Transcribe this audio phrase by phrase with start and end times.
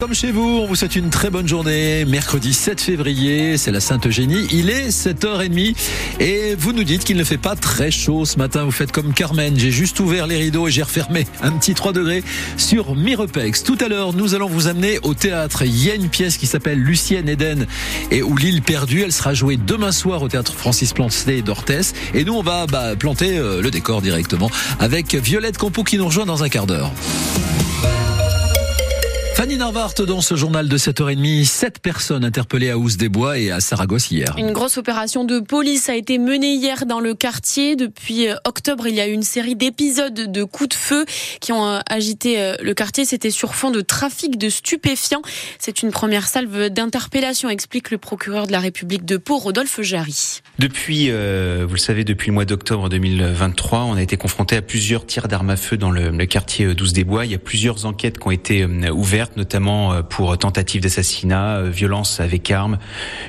[0.00, 2.04] Comme chez vous, on vous souhaite une très bonne journée.
[2.04, 4.46] Mercredi 7 février, c'est la Sainte Eugénie.
[4.52, 5.74] Il est 7h30
[6.20, 8.62] et vous nous dites qu'il ne fait pas très chaud ce matin.
[8.62, 9.58] Vous faites comme Carmen.
[9.58, 12.22] J'ai juste ouvert les rideaux et j'ai refermé un petit 3 degrés
[12.56, 13.64] sur Mirepex.
[13.64, 15.62] Tout à l'heure, nous allons vous amener au théâtre.
[15.62, 17.66] Il y a une pièce qui s'appelle Lucienne Eden
[18.12, 19.02] et où l'île perdue.
[19.02, 21.92] Elle sera jouée demain soir au théâtre Francis Planté d'Orthès.
[22.14, 26.06] Et nous, on va bah, planter euh, le décor directement avec Violette Campo qui nous
[26.06, 26.92] rejoint dans un quart d'heure.
[29.38, 34.10] Fanny Narvart dans ce journal de 7h30, sept personnes interpellées à Ouse-des-Bois et à Saragosse
[34.10, 34.34] hier.
[34.36, 37.76] Une grosse opération de police a été menée hier dans le quartier.
[37.76, 41.06] Depuis euh, octobre, il y a eu une série d'épisodes de coups de feu
[41.40, 43.04] qui ont euh, agité euh, le quartier.
[43.04, 45.22] C'était sur fond de trafic de stupéfiants.
[45.60, 50.40] C'est une première salve d'interpellation, explique le procureur de la République de Pau, Rodolphe Jarry.
[50.58, 55.06] Depuis, vous le savez, depuis le mois d'octobre 2023, on a été confronté à plusieurs
[55.06, 57.24] tirs d'armes à feu dans le, le quartier 12 des Bois.
[57.24, 61.70] Il y a plusieurs enquêtes qui ont été ouvertes notamment euh, pour tentative d'assassinat, euh,
[61.70, 62.78] violence avec armes,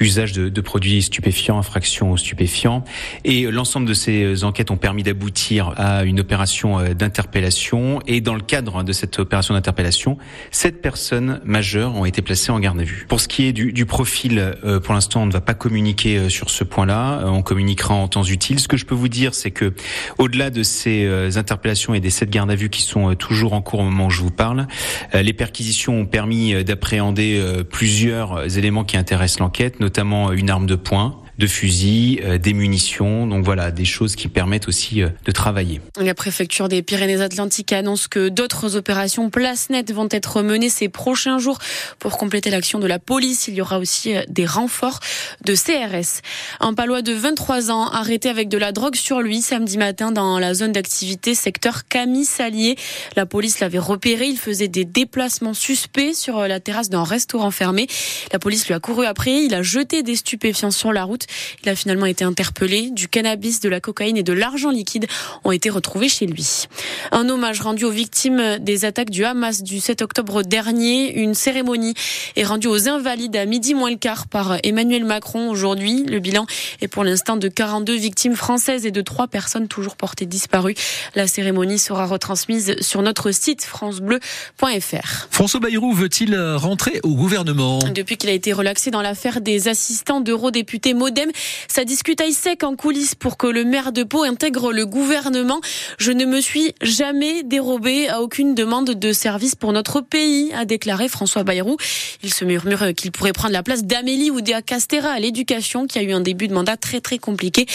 [0.00, 2.84] usage de, de produits stupéfiants, infraction aux stupéfiants.
[3.24, 8.00] Et euh, l'ensemble de ces enquêtes ont permis d'aboutir à une opération d'interpellation.
[8.06, 10.18] Et dans le cadre de cette opération d'interpellation,
[10.50, 13.06] sept personnes majeures ont été placées en garde à vue.
[13.08, 14.54] Pour ce qui est du, du profil,
[14.84, 17.24] pour l'instant, on ne va pas communiquer sur ce point-là.
[17.26, 18.60] On communiquera en temps utile.
[18.60, 19.72] Ce que je peux vous dire, c'est que
[20.18, 23.80] au-delà de ces interpellations et des sept gardes à vue qui sont toujours en cours
[23.80, 24.66] au moment où je vous parle,
[25.14, 30.50] les perquisitions ont permis euh, d'appréhender euh, plusieurs euh, éléments qui intéressent l'enquête, notamment une
[30.50, 33.26] arme de poing, de fusils, euh, des munitions.
[33.26, 35.80] Donc voilà, des choses qui permettent aussi euh, de travailler.
[35.98, 41.38] La préfecture des Pyrénées-Atlantiques annonce que d'autres opérations place nette vont être menées ces prochains
[41.38, 41.58] jours
[41.98, 43.48] pour compléter l'action de la police.
[43.48, 45.00] Il y aura aussi euh, des renforts
[45.44, 46.20] de CRS.
[46.60, 50.38] Un palois de 23 ans arrêté avec de la drogue sur lui samedi matin dans
[50.38, 52.76] la zone d'activité secteur Camille Salier.
[53.16, 54.26] La police l'avait repéré.
[54.26, 57.86] Il faisait des déplacements suspects sur la terrasse d'un restaurant fermé.
[58.30, 59.42] La police lui a couru après.
[59.44, 61.26] Il a jeté des stupéfiants sur la route.
[61.62, 62.90] Il a finalement été interpellé.
[62.90, 65.06] Du cannabis, de la cocaïne et de l'argent liquide
[65.44, 66.66] ont été retrouvés chez lui.
[67.12, 71.18] Un hommage rendu aux victimes des attaques du Hamas du 7 octobre dernier.
[71.18, 71.94] Une cérémonie
[72.36, 76.04] est rendue aux invalides à midi moins le quart par Emmanuel Macron aujourd'hui.
[76.04, 76.46] Le bilan
[76.80, 80.74] est pour l'instant de 42 victimes françaises et de 3 personnes toujours portées disparues.
[81.14, 85.28] La cérémonie sera retransmise sur notre site francebleu.fr.
[85.30, 87.78] François Bayrou veut-il rentrer au gouvernement?
[87.94, 91.32] Depuis qu'il a été relaxé dans l'affaire des assistants d'eurodéputés modèles
[91.68, 95.60] ça discute à sec en coulisses pour que le maire de Pau intègre le gouvernement.
[95.98, 100.64] Je ne me suis jamais dérobé à aucune demande de service pour notre pays, a
[100.64, 101.76] déclaré François Bayrou.
[102.22, 106.02] Il se murmure qu'il pourrait prendre la place d'Amélie Oudéa Castera à l'éducation, qui a
[106.02, 107.66] eu un début de mandat très très compliqué.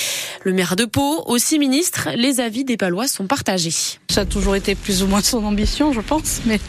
[0.44, 3.74] Le maire de Pau, aussi ministre, les avis des Palois sont partagés.
[4.10, 6.60] Ça a toujours été plus ou moins son ambition, je pense, mais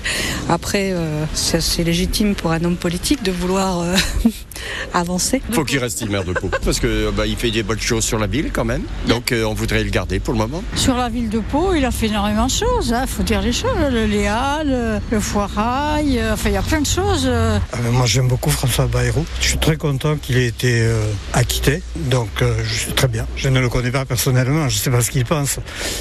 [0.48, 3.94] après, euh, c'est légitime pour un homme politique de vouloir euh,
[4.94, 5.42] avancer.
[5.52, 8.04] Faut qu'il reste le maire de Pau parce que bah, il fait des bonnes choses
[8.04, 8.82] sur la ville quand même.
[9.08, 10.62] Donc euh, on voudrait le garder pour le moment.
[10.74, 12.88] Sur la ville de Pau, il a fait énormément de choses.
[12.88, 13.70] Il hein, faut dire les choses.
[13.90, 17.28] Le Léa, le, Foirail, euh, enfin il y a plein de choses.
[17.28, 19.24] Ah, moi j'aime beaucoup François Bayrou.
[19.40, 21.02] Je suis très content qu'il ait été euh,
[21.32, 21.82] acquitté.
[21.96, 23.26] Donc je suis très bien.
[23.36, 25.58] Je ne le connais pas personnellement, je ne sais pas ce qu'il pense.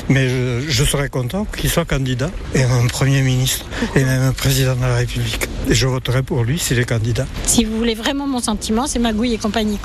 [0.09, 3.65] Mais je, serais content qu'il soit candidat et un Premier ministre
[3.95, 5.49] et même un président de la République.
[5.67, 7.25] Et je voterai pour lui s'il est candidat.
[7.45, 9.79] Si vous voulez vraiment mon sentiment, c'est Magouille et compagnie.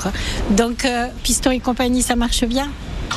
[0.51, 2.69] Donc, euh, Piston et compagnie, ça marche bien?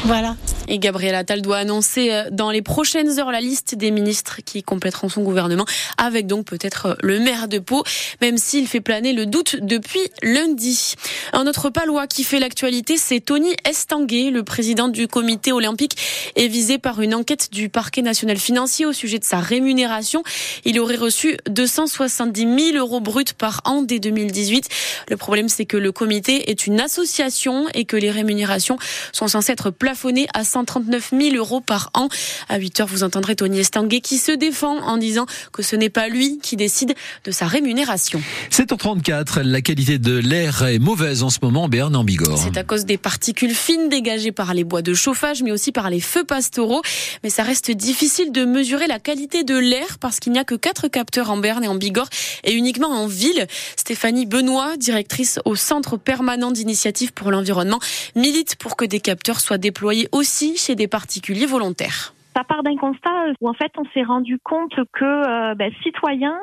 [0.06, 0.36] Voilà.
[0.66, 4.62] Et Gabriel Attal doit annoncer euh, dans les prochaines heures la liste des ministres qui
[4.62, 5.66] compléteront son gouvernement,
[5.98, 7.84] avec donc peut-être euh, le maire de Pau,
[8.22, 10.94] même s'il fait planer le doute depuis lundi.
[11.32, 15.96] Un autre palois qui fait l'actualité, c'est Tony Estanguet, le président du comité olympique,
[16.34, 20.22] est visé par une enquête du parquet national financier au sujet de sa rémunération.
[20.64, 24.68] Il aurait reçu 270 000 euros bruts par an dès 2018.
[25.10, 28.78] Le problème, c'est que le comité est une association et que les rémunérations
[29.12, 32.08] sont censées être plafonnées à 139 000 euros par an.
[32.48, 35.90] À 8 heures, vous entendrez Tony Estanguet qui se défend en disant que ce n'est
[35.90, 36.94] pas lui qui décide
[37.24, 38.22] de sa rémunération.
[38.52, 42.38] 7h34, la qualité de l'air est mauvaise en ce moment en Berne, en Bigorre.
[42.38, 45.90] C'est à cause des particules fines dégagées par les bois de chauffage, mais aussi par
[45.90, 46.82] les feux pastoraux.
[47.24, 50.54] Mais ça reste difficile de mesurer la qualité de l'air parce qu'il n'y a que
[50.54, 52.10] quatre capteurs en Berne et en Bigorre
[52.44, 53.48] et uniquement en ville.
[53.76, 57.80] Stéphanie Benoît, directrice au Centre permanent d'initiative pour l'environnement,
[58.14, 62.14] milite pour que des capteurs soient déployés aussi chez des particuliers volontaires.
[62.36, 66.38] Ça part d'un constat où en fait on s'est rendu compte que euh, ben, citoyens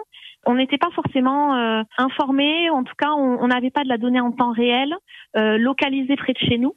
[0.47, 4.21] on n'était pas forcément euh, informés, en tout cas on n'avait pas de la donnée
[4.21, 4.91] en temps réel,
[5.37, 6.75] euh, localisée près de chez nous.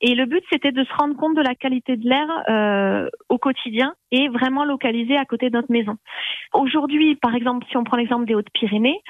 [0.00, 3.94] Et le but, c'était de se rendre compte de la qualité de l'air au quotidien
[4.10, 5.96] et vraiment localisé à côté de notre maison.
[6.52, 9.00] Aujourd'hui, par exemple, si on prend l'exemple des Hautes-Pyrénées,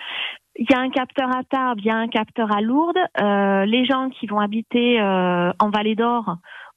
[0.56, 2.99] il y a un capteur à Tarbes, il y a un capteur à Lourdes.
[3.19, 6.37] Les gens qui vont habiter en Vallée d'Or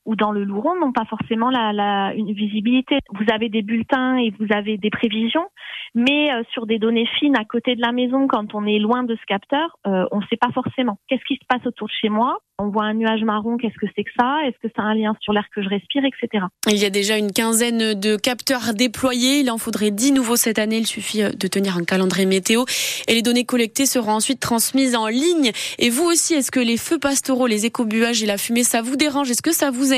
[0.09, 2.97] ou dans le Louron n'ont pas forcément la, une visibilité.
[3.13, 5.45] Vous avez des bulletins et vous avez des prévisions,
[5.93, 9.03] mais euh, sur des données fines à côté de la maison, quand on est loin
[9.03, 10.97] de ce capteur, euh, on ne sait pas forcément.
[11.07, 12.39] Qu'est-ce qui se passe autour de chez moi?
[12.57, 14.39] On voit un nuage marron, qu'est-ce que c'est que ça?
[14.45, 16.45] Est-ce que ça a un lien sur l'air que je respire, etc.
[16.67, 19.39] Il y a déjà une quinzaine de capteurs déployés.
[19.39, 20.77] Il en faudrait dix nouveaux cette année.
[20.77, 22.65] Il suffit euh, de tenir un calendrier météo.
[23.07, 25.51] Et les données collectées seront ensuite transmises en ligne.
[25.77, 28.97] Et vous aussi, est-ce que les feux pastoraux, les écobuages et la fumée, ça vous
[28.97, 29.29] dérange?
[29.29, 29.93] Est-ce que ça vous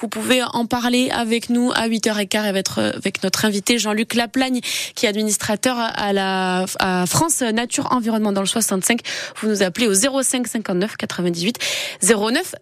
[0.00, 4.60] Vous pouvez en parler avec nous à 8h15 avec, avec notre invité Jean-Luc Laplagne,
[4.94, 6.66] qui est administrateur à la
[7.06, 9.00] France Nature Environnement dans le 65.
[9.40, 11.58] Vous nous appelez au 05 59 98
[12.02, 12.54] 09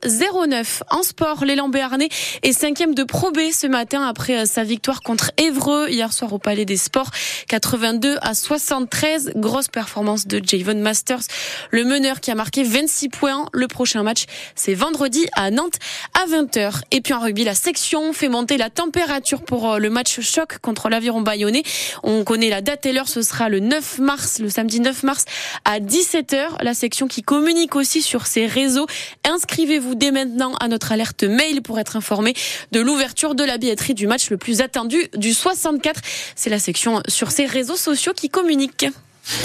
[0.48, 0.82] 09.
[0.90, 2.08] En sport, l'élan béarnais
[2.42, 6.32] est cinquième de Pro B ce matin après euh, sa victoire contre Évreux hier soir
[6.32, 7.10] au Palais des Sports.
[7.48, 9.32] 82 à 73.
[9.36, 11.22] Grosse performance de Javon Masters,
[11.70, 13.46] le meneur qui a marqué 26 points.
[13.52, 14.24] Le prochain match,
[14.54, 15.78] c'est vendredi à Nantes
[16.14, 16.61] à 20h.
[16.90, 20.58] Et puis en rugby, la section fait monter la température pour euh, le match choc
[20.58, 21.62] contre l'Aviron Bayonnais.
[22.02, 25.24] On connaît la date et l'heure, ce sera le 9 mars, le samedi 9 mars
[25.64, 26.62] à 17h.
[26.62, 28.86] La section qui communique aussi sur ses réseaux
[29.24, 32.34] Inscrivez-vous dès maintenant à notre alerte mail pour être informé
[32.72, 36.00] de l'ouverture de la billetterie du match le plus attendu du 64.
[36.34, 38.86] C'est la section sur ses réseaux sociaux qui communique.